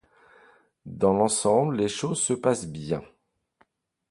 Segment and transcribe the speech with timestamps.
[0.87, 3.03] Dans l'ensemble, les choses se passent bien.